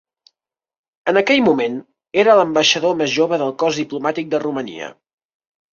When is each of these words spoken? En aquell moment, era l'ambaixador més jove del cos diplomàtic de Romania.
En 1.11 1.19
aquell 1.21 1.43
moment, 1.49 1.77
era 2.23 2.39
l'ambaixador 2.41 2.99
més 3.03 3.15
jove 3.21 3.43
del 3.45 3.55
cos 3.65 3.79
diplomàtic 3.85 4.35
de 4.35 4.43
Romania. 4.49 4.95